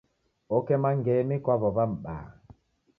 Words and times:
Okema 0.55 0.89
ngemi 0.97 1.35
kwa 1.43 1.55
w'ow'a 1.61 1.83
m'baa. 1.91 2.25